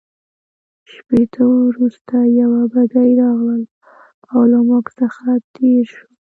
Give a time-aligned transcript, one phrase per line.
[0.91, 3.63] شېبه وروسته یوه بګۍ راغلل
[4.33, 6.11] او له موږ څخه تېره شول.